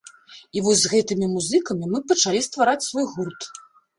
І 0.59 0.61
вось 0.67 0.79
з 0.83 0.91
гэтымі 0.93 1.27
музыкамі 1.33 1.89
мы 1.93 2.01
пачалі 2.11 2.41
ствараць 2.47 2.87
свой 2.87 3.05
гурт. 3.15 3.41